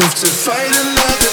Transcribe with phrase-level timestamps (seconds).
[0.00, 1.29] live to fight another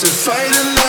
[0.00, 0.79] To fight day.